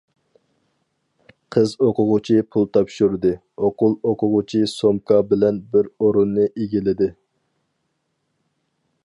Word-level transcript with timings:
قىز 1.55 1.73
ئوقۇغۇچى 1.87 2.37
پۇل 2.55 2.65
تاپشۇردى، 2.77 3.33
ئوغۇل 3.67 3.93
ئوقۇغۇچى 3.99 4.63
سومكا 4.73 5.21
بىلەن 5.35 5.61
بىر 5.77 5.93
ئورۇننى 5.99 6.49
ئىگىلىدى. 6.55 7.13